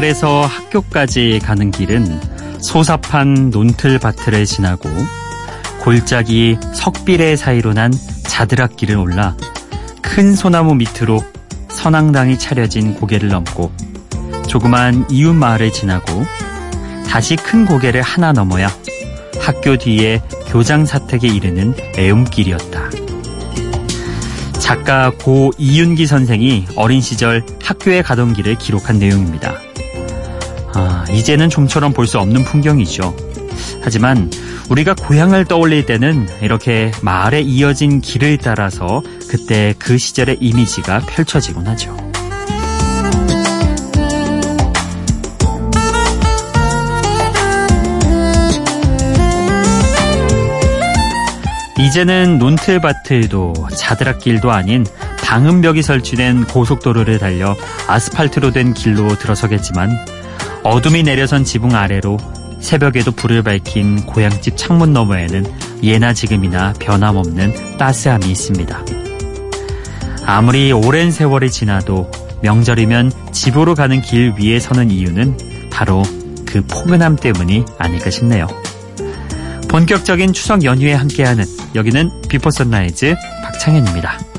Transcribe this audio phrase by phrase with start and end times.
[0.00, 2.20] 마을에서 학교까지 가는 길은
[2.60, 4.88] 소삽한 논틀밭을 지나고
[5.82, 7.92] 골짜기 석비례 사이로 난
[8.24, 9.36] 자드락길을 올라
[10.00, 11.22] 큰 소나무 밑으로
[11.68, 13.72] 선앙당이 차려진 고개를 넘고
[14.48, 16.24] 조그만 이웃 마을을 지나고
[17.08, 18.68] 다시 큰 고개를 하나 넘어야
[19.38, 22.90] 학교 뒤에 교장 사택에 이르는 애움길이었다.
[24.58, 29.69] 작가 고 이윤기 선생이 어린 시절 학교에 가던 길을 기록한 내용입니다.
[31.10, 33.14] 아, 이제는 좀처럼 볼 수 없는 풍경이죠.
[33.82, 34.30] 하지만
[34.68, 41.96] 우리가 고향을 떠올릴 때는 이렇게 마을에 이어진 길을 따라서 그때 그 시절의 이미지가 펼쳐지곤 하죠.
[51.78, 54.84] 이제는 논틀밭들도 자드락길도 아닌
[55.24, 57.56] 방음벽이 설치된 고속도로를 달려
[57.88, 60.19] 아스팔트로 된 길로 들어서겠지만
[60.62, 62.18] 어둠이 내려선 지붕 아래로
[62.60, 65.44] 새벽에도 불을 밝힌 고향집 창문 너머에는
[65.82, 68.84] 예나 지금이나 변함없는 따스함이 있습니다.
[70.26, 72.10] 아무리 오랜 세월이 지나도
[72.42, 76.02] 명절이면 집으로 가는 길 위에 서는 이유는 바로
[76.46, 78.46] 그 포근함 때문이 아닐까 싶네요.
[79.68, 81.44] 본격적인 추석 연휴에 함께하는
[81.74, 84.29] 여기는 Before Sunrise 박창현입니다.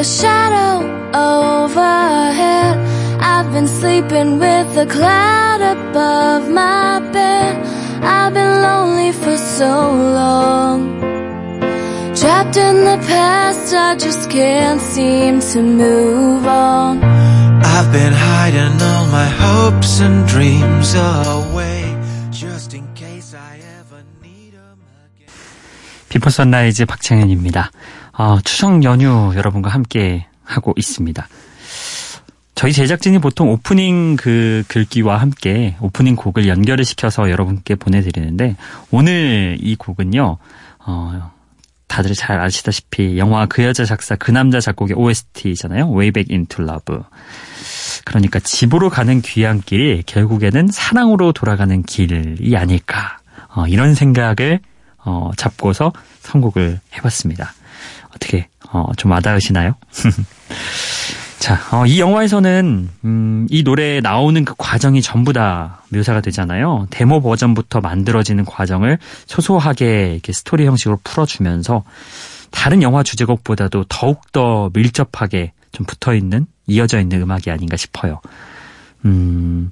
[0.00, 2.76] a shadow overhead.
[3.20, 7.52] I've been sleeping with a cloud above my bed.
[8.02, 9.72] I've been lonely for so
[10.20, 10.78] long.
[12.14, 17.02] Trapped in the past, I just can't seem to move on.
[17.64, 21.96] I've been hiding all my hopes and dreams away
[22.30, 25.28] just in case I ever need them again.
[26.08, 27.70] 비포 선라이즈 박창현입니다.
[28.21, 31.27] 어, 추석 연휴 여러분과 함께 하고 있습니다.
[32.53, 38.57] 저희 제작진이 보통 오프닝 그 글귀와 함께 오프닝 곡을 연결을 시켜서 여러분께 보내드리는데
[38.91, 40.37] 오늘 이 곡은요,
[40.85, 41.31] 어,
[41.87, 45.91] 다들 잘 아시다시피 영화 그 여자 작사 그 남자 작곡의 OST잖아요.
[45.91, 47.03] Way Back Into Love.
[48.05, 53.17] 그러니까 집으로 가는 귀향길이 결국에는 사랑으로 돌아가는 길이 아닐까.
[53.55, 54.59] 어, 이런 생각을
[55.03, 57.55] 어, 잡고서 선곡을 해봤습니다.
[58.15, 59.75] 어떻게 어, 좀 와닿으시나요?
[61.39, 66.85] 자, 어, 이 영화에서는 음, 이 노래에 나오는 그 과정이 전부 다 묘사가 되잖아요.
[66.91, 71.83] 데모 버전부터 만들어지는 과정을 소소하게 이렇게 스토리 형식으로 풀어주면서
[72.51, 78.21] 다른 영화 주제곡보다도 더욱 더 밀접하게 좀 붙어 있는 이어져 있는 음악이 아닌가 싶어요.
[79.05, 79.71] 음,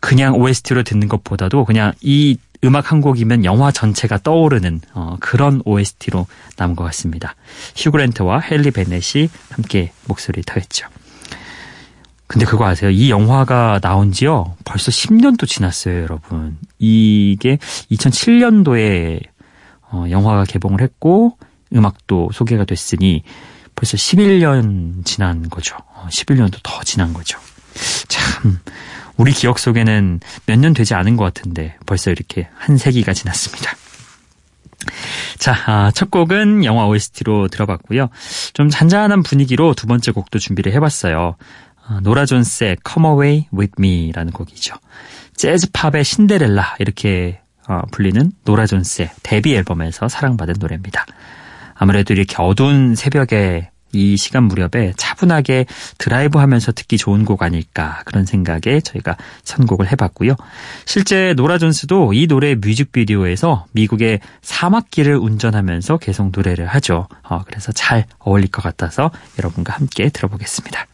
[0.00, 6.26] 그냥 OST로 듣는 것보다도 그냥 이 음악 한 곡이면 영화 전체가 떠오르는 어, 그런 OST로
[6.56, 7.34] 남은 것 같습니다.
[7.76, 10.88] 휴그랜트와 헨리 베넷이 함께 목소리를 타했죠.
[12.26, 12.90] 근데 그거 아세요?
[12.90, 16.58] 이 영화가 나온 지요 벌써 10년도 지났어요, 여러분.
[16.78, 17.58] 이게
[17.90, 19.22] 2007년도에
[19.90, 21.38] 어, 영화가 개봉을 했고
[21.74, 23.22] 음악도 소개가 됐으니
[23.74, 25.76] 벌써 11년 지난 거죠.
[25.94, 27.38] 어, 11년도 더 지난 거죠.
[28.08, 28.58] 참
[29.18, 33.72] 우리 기억 속에는 몇 년 되지 않은 것 같은데 벌써 이렇게 한 세기가 지났습니다.
[35.38, 38.08] 자, 아, 첫 곡은 영화 OST로 들어봤고요.
[38.54, 41.36] 좀 잔잔한 분위기로 두 번째 곡도 준비를 해봤어요.
[41.86, 44.74] 아, 노라 존스의 Come Away With Me라는 곡이죠.
[45.36, 51.04] 재즈 팝의 신데렐라 이렇게 어, 불리는 노라 존스의 데뷔 앨범에서 사랑받은 노래입니다.
[51.74, 55.66] 아무래도 이렇게 어두운 새벽에 이 시간 무렵에 차분하게
[55.98, 60.34] 드라이브 하면서 듣기 좋은 곡 아닐까 그런 생각에 저희가 선곡을 해봤고요.
[60.84, 67.08] 실제 노라 존스도 이 노래 뮤직비디오에서 미국의 사막길을 운전하면서 계속 노래를 하죠.
[67.22, 70.86] 어, 그래서 잘 어울릴 것 같아서 여러분과 함께 들어보겠습니다.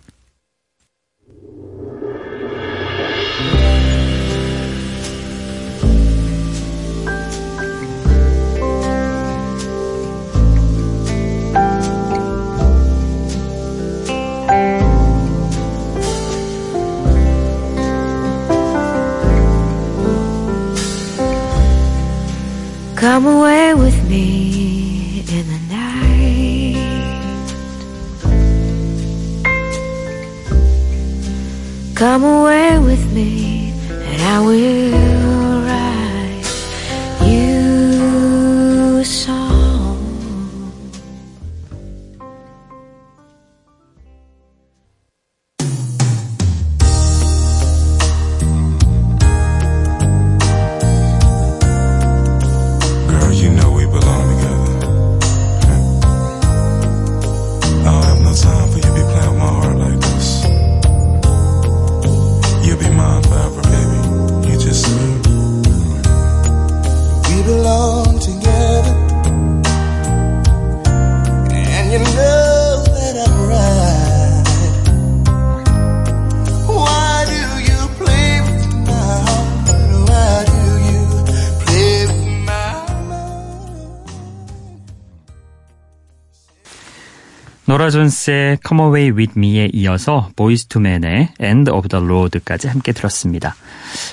[87.66, 93.54] 노라 존스의 Come Away With Me에 이어서 보이스 투맨의 End of the Road까지 함께 들었습니다.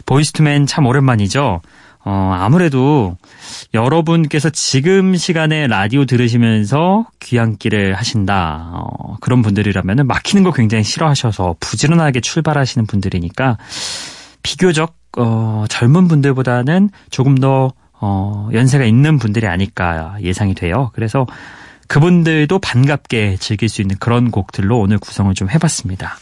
[0.06, 1.62] 보이스 투맨 참 오랜만이죠?
[2.04, 3.18] 어, 아무래도
[3.74, 8.72] 여러분께서 지금 시간에 라디오 들으시면서 귀향길을 하신다.
[8.74, 13.58] 어, 그런 분들이라면 막히는 거 굉장히 싫어하셔서 부지런하게 출발하시는 분들이니까
[14.44, 20.90] 비교적 어, 젊은 분들보다는 조금 더 어, 연세가 있는 분들이 아닐까 예상이 돼요.
[20.94, 21.28] 그래서
[21.92, 26.16] 그분들도 반갑게 즐길 수 있는 그런 곡들로 오늘 구성을 좀 해봤습니다.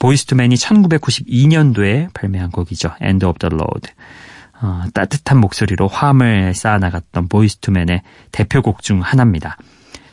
[0.00, 2.96] 보이스투맨이 1992년도에 발매한 곡이죠.
[3.00, 3.92] End of the Road.
[4.60, 8.02] 어, 따뜻한 목소리로 화음을 쌓아나갔던 보이스투맨의
[8.32, 9.56] 대표곡 중 하나입니다.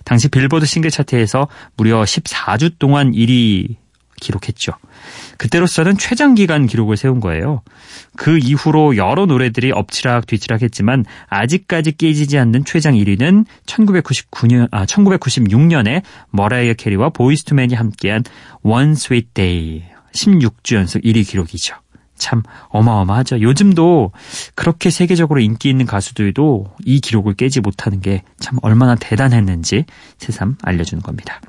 [0.04, 1.48] 당시 빌보드 싱글 차트에서
[1.78, 3.78] 무려 14주 동안 1위
[4.26, 4.74] 기록했죠.
[5.38, 7.62] 그때로서는 최장기간 기록을 세운 거예요.
[8.18, 16.02] 그 이후로 여러 노래들이 엎치락 뒤치락 했지만 아직까지 깨지지 않는 최장 1위는 1999년, 아, 1996년에
[16.32, 18.24] 머라이어 캐리와 보이스투맨이 함께한
[18.64, 19.84] One Sweet Day
[20.14, 21.76] 16주 연속 1위 기록이죠.
[22.18, 23.42] 참 어마어마하죠.
[23.42, 24.14] 요즘도
[24.56, 29.86] 그렇게 세계적으로 인기 있는 가수들도 이 기록을 깨지 못하는 게 참 얼마나 대단했는지
[30.20, 31.42] 새삼 알려주는 겁니다.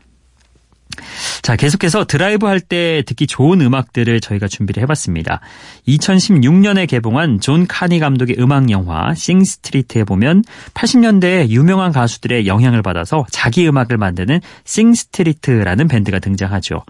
[1.46, 5.40] 자, 계속해서 드라이브 할 때 듣기 좋은 음악들을 저희가 준비를 해봤습니다.
[5.87, 10.43] 2016년에 개봉한 존 카니 감독의 음악 영화 Sing Street에 보면
[10.75, 16.82] 80년대에 유명한 가수들의 영향을 받아서 자기 음악을 만드는 싱스트리트라는 밴드가 등장하죠.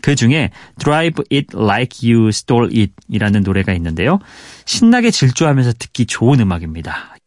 [0.00, 4.20] 그 중에 Drive It Like You Stole It 이라는 노래가 있는데요.
[4.64, 7.17] 신나게 질주하면서 듣기 좋은 음악입니다.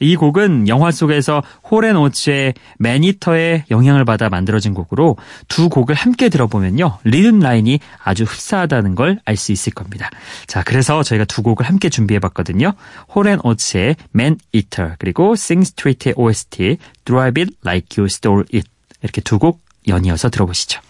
[0.00, 5.16] 이 곡은 영화 속에서 홀앤오츠의 매니터의 영향을 받아 만들어진 곡으로
[5.48, 6.98] 두 곡을 함께 들어보면요.
[7.04, 10.08] 리듬 라인이 아주 흡사하다는 걸 알 수 있을 겁니다.
[10.46, 12.72] 자, 그래서 저희가 두 곡을 함께 준비해 봤거든요.
[13.14, 18.04] 홀앤오츠의 Man Eater 그리고 Sing Street의 OST Drive It Like
[19.02, 20.80] 이렇게 두 곡 연이어서 들어보시죠.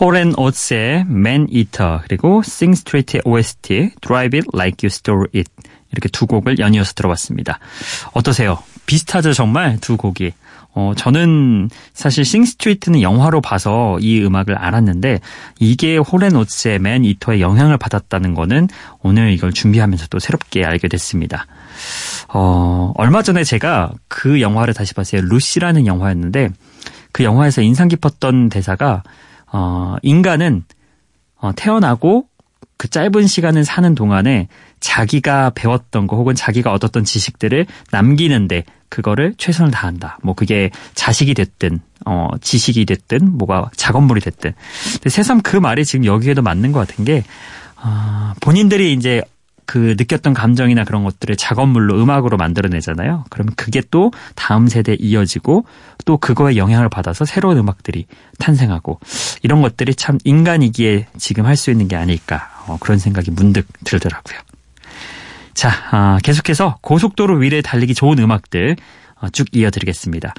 [0.00, 5.50] 홀앤 오츠의 Man Eater 그리고 Sing Street의 OST Drive It Like You Stole It
[5.92, 7.58] 이렇게 두 곡을 연이어서 들어봤습니다.
[8.12, 8.58] 어떠세요?
[8.86, 10.32] 비슷하죠 정말 두 곡이.
[10.72, 15.18] 어, 저는 사실 Sing Street는 영화로 봐서 이 음악을 알았는데
[15.58, 18.68] 이게 Hall & Oates의 Maneater의 영향을 받았다는 거는
[19.02, 21.46] 오늘 이걸 준비하면서 또 새롭게 알게 됐습니다.
[22.28, 25.22] 어, 얼마 전에 제가 그 영화를 다시 봤어요.
[25.22, 26.50] 루시라는 영화였는데
[27.12, 29.02] 그 영화에서 인상 깊었던 대사가
[29.52, 30.64] 어, 인간은
[31.36, 32.26] 어, 태어나고
[32.76, 34.48] 그 짧은 시간을 사는 동안에
[34.80, 40.18] 자기가 배웠던 거 혹은 자기가 얻었던 지식들을 남기는데 그거를 최선을 다한다.
[40.22, 44.54] 뭐 그게 자식이 됐든 어 지식이 됐든 뭐가 작업물이 됐든.
[44.94, 47.22] 근데 새삼 그 말이 지금 여기에도 맞는 것 같은 게
[47.76, 49.22] 아, 본인들이 이제
[49.70, 53.26] 그 느꼈던 감정이나 그런 것들을 작업물로 음악으로 만들어내잖아요.
[53.30, 55.64] 그러면 그게 또 다음 세대에 이어지고
[56.04, 58.06] 또 그거에 영향을 받아서 새로운 음악들이
[58.40, 58.98] 탄생하고
[59.44, 64.38] 이런 것들이 참 인간이기에 지금 할 수 있는 게 아닐까 어, 그런 생각이 문득 들더라고요.
[65.54, 68.76] 자, 아, 계속해서 고속도로 위를 달리기 좋은 음악들 어,
[69.28, 70.34] 쭉 이어드리겠습니다.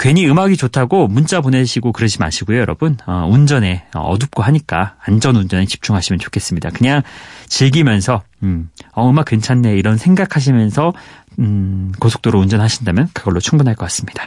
[0.00, 2.96] 괜히 음악이 좋다고 문자 보내시고 그러지 마시고요, 여러분.
[3.06, 6.70] 어, 운전에 어, 어둡고 하니까 안전 운전에 집중하시면 좋겠습니다.
[6.70, 7.02] 그냥
[7.46, 10.92] 즐기면서 음, 어, 음악 괜찮네 이런 생각하시면서
[11.38, 14.26] 음, 고속도로 운전하신다면 그걸로 충분할 것 같습니다.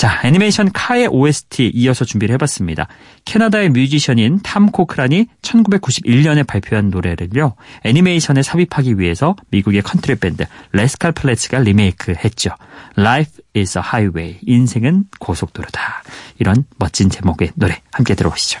[0.00, 2.88] 자, 애니메이션 Car의 OST 이어서 준비를 해봤습니다.
[3.26, 7.54] 캐나다의 뮤지션인 탐 코크란이 1991년에 발표한 노래를요,
[7.84, 12.48] 애니메이션에 삽입하기 위해서 미국의 컨트리 밴드 레스칼 플래츠가 리메이크 했죠.
[12.96, 14.38] Life is a Highway.
[14.40, 16.02] 인생은 고속도로다.
[16.38, 18.58] 이런 멋진 제목의 노래 함께 들어보시죠.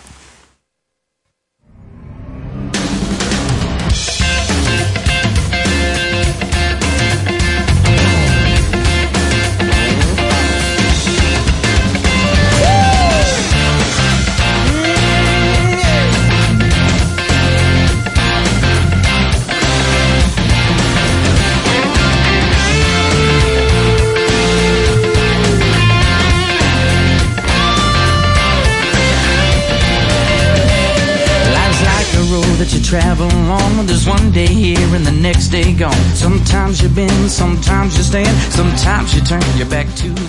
[35.50, 35.92] Day gone.
[36.14, 40.19] Sometimes you bend, sometimes you stand, sometimes you turn your back to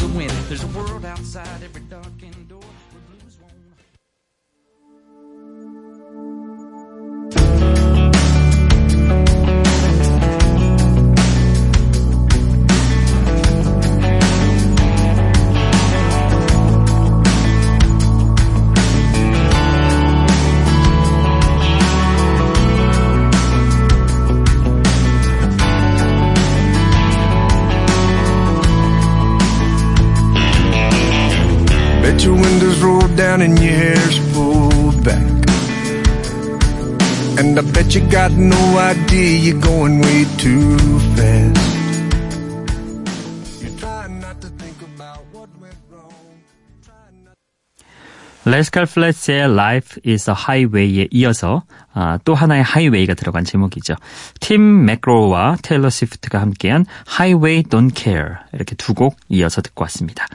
[37.92, 40.78] Bet you got no idea you're going way too
[41.14, 41.60] fast.
[48.46, 53.96] 레스칼 플랫의 Life is a Highway에 이어서 아, 또 하나의 하이웨이가 들어간 제목이죠.
[54.40, 56.86] 팀 맥그로우와 테일러 스위프트가 함께한
[57.20, 60.28] Highway Don't Care 이렇게 두 곡 이어서 듣고 왔습니다.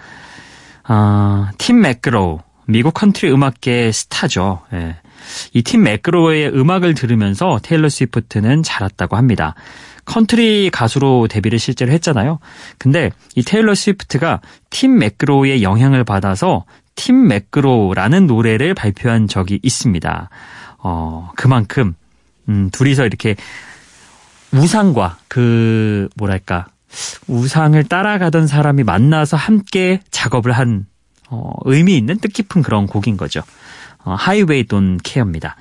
[0.84, 4.60] 아, 팀 맥그로우 미국 컨트리 음악계의 스타죠.
[4.74, 4.96] 예.
[5.52, 9.54] 이 팀 맥그로우의 음악을 들으면서 테일러 스위프트는 자랐다고 합니다.
[10.04, 12.38] 컨트리 가수로 데뷔를 실제로 했잖아요.
[12.78, 14.40] 근데 이 테일러 스위프트가
[14.70, 16.64] 팀 맥그로우의 영향을 받아서
[16.94, 20.30] 팀 맥그로우라는 노래를 발표한 적이 있습니다.
[20.78, 21.94] 어, 그만큼
[22.48, 23.34] 음, 둘이서 이렇게
[24.52, 26.66] 우상과 그 뭐랄까
[27.26, 30.86] 우상을 따라가던 사람이 만나서 함께 작업을 한
[31.28, 33.42] 어, 의미 있는 뜻깊은 그런 곡인 거죠.
[34.06, 35.56] 어, Highway Don't Care입니다.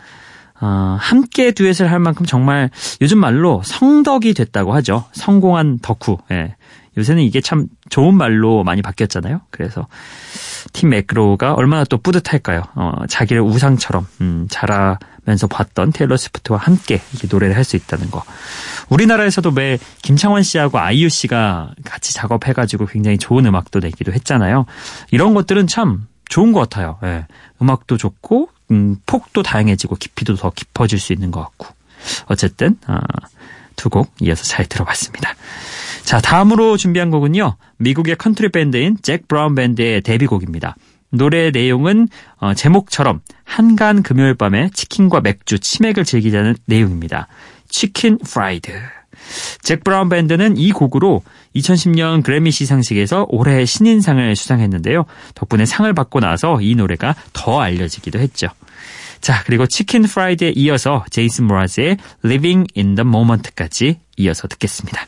[0.61, 2.69] 어, 함께 듀엣을 할 만큼 정말
[3.01, 5.03] 요즘 말로 성덕이 됐다고 하죠.
[5.11, 6.19] 성공한 덕후.
[6.31, 6.55] 예.
[6.97, 9.41] 요새는 이게 참 좋은 말로 많이 바뀌었잖아요.
[9.49, 9.85] 그래서
[10.71, 12.61] 팀 맥그로우가 얼마나 또 뿌듯할까요?
[12.75, 18.23] 어, 자기를 우상처럼 음, 자라면서 봤던 테일러 스위프트와 함께 이렇게 노래를 할 수 있다는 거.
[18.87, 24.65] 우리나라에서도 왜 김창완 씨하고 아이유 씨가 같이 작업해가지고 굉장히 좋은 음악도 내기도 했잖아요.
[25.11, 26.97] 이런 것들은 참 좋은 것 같아요.
[27.03, 27.25] 예.
[27.61, 31.67] 음악도 좋고 음, 폭도 다양해지고 깊이도 더 깊어질 수 있는 것 같고.
[32.27, 32.99] 어쨌든 아,
[33.75, 35.35] 두곡 이어서 잘 들어봤습니다.
[36.03, 37.55] 자, 다음으로 준비한 곡은요.
[37.77, 40.75] 미국의 컨트리 밴드인 Zac Brown Band의 데뷔곡입니다.
[41.09, 47.27] 노래의 내용은 어, 제목처럼 한가한 금요일 밤에 치킨과 맥주, 치맥을 즐기자는 내용입니다.
[47.69, 48.71] Chicken Fried.
[49.61, 51.21] Zac Brown Band는 이 곡으로
[51.55, 55.05] 2010년 그래미 시상식에서 올해의 신인상을 수상했는데요.
[55.35, 58.47] 덕분에 상을 받고 나서 이 노래가 더 알려지기도 했죠.
[59.21, 65.07] 자, 그리고 치킨 프라이드에 이어서 제이슨 모라즈의 Living in the Moment까지 이어서 듣겠습니다.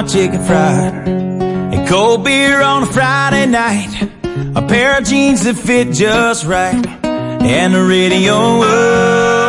[0.00, 1.08] A chicken fried.
[1.08, 4.10] And cold beer on a Friday night.
[4.54, 6.86] A pair of jeans that fit just right.
[7.04, 9.41] And the radio whoa,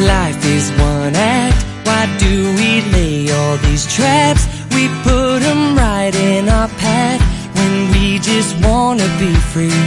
[0.00, 4.46] life is one act, why do we lay all these traps?
[4.74, 7.20] We put them right in our path
[7.56, 9.82] when we just wanna be free.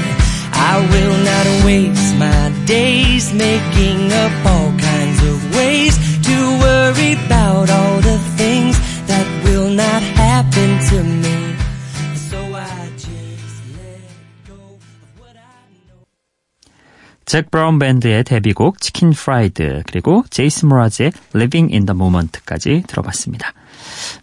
[0.53, 5.95] I will not waste my days making up all kinds of ways
[17.31, 23.53] Zac Brown Band의 데뷔곡 Chicken Fried 그리고 제이슨 므라즈의 Living in the Moment까지 들어봤습니다.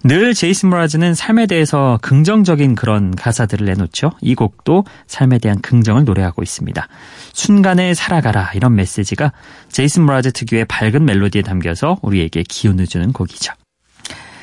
[0.05, 4.11] 늘 제이슨 므라즈는 삶에 대해서 긍정적인 그런 가사들을 내놓죠.
[4.21, 6.87] 이 곡도 삶에 대한 긍정을 노래하고 있습니다.
[7.33, 9.33] 순간에 살아가라 이런 메시지가
[9.71, 13.55] 제이슨 므라즈 특유의 밝은 멜로디에 담겨서 우리에게 기운을 주는 곡이죠.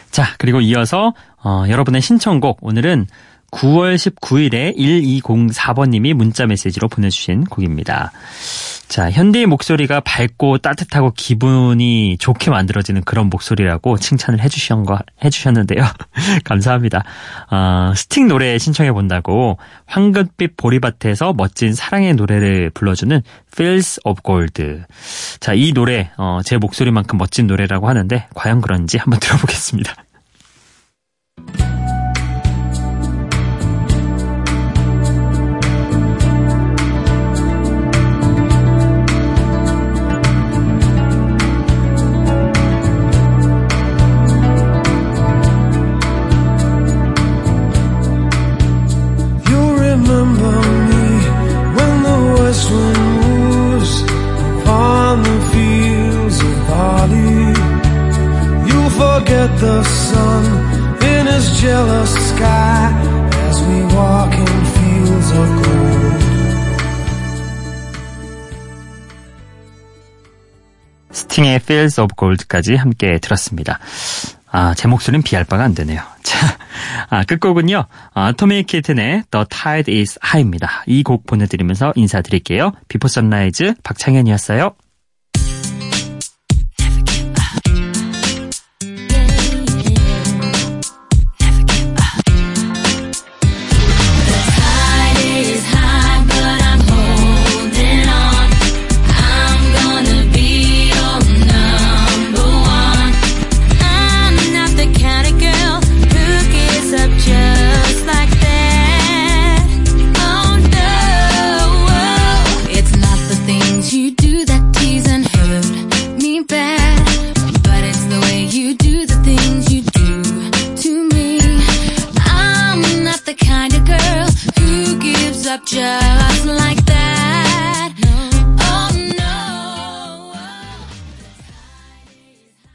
[0.10, 3.06] 자, 그리고 이어서 어, 여러분의 신청곡 오늘은
[3.56, 8.12] 9월 19일에 1204번님이 문자 메시지로 보내주신 곡입니다.
[8.90, 15.84] 자, 현대의 목소리가 밝고 따뜻하고 기분이 좋게 만들어지는 그런 목소리라고 칭찬을 해주신 거, 해주셨는데요.
[16.44, 17.04] 감사합니다.
[17.50, 23.22] 어, 스틱 노래 신청해 본다고 황금빛 보리밭에서 멋진 사랑의 노래를 불러주는
[23.54, 24.84] Fields of Gold.
[25.40, 30.05] 자, 이 노래, 어, 제 목소리만큼 멋진 노래라고 하는데, 과연 그런지 한번 들어보겠습니다.
[71.12, 73.80] 스팅의 Fields of Gold까지 함께 들었습니다.
[74.52, 76.02] 아, 제 목소리는 비할 바가 안 되네요.
[76.24, 76.58] 자,
[77.10, 80.84] 아, 끝곡은요, Atomic Kitten의 The Tide is High입니다.
[80.88, 82.72] 이 곡 보내드리면서 인사드릴게요.
[82.88, 84.76] Before Sunrise 박창현이었어요.